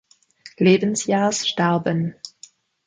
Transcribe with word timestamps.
Lebensjahrs 0.59 1.41
starben. 1.47 2.15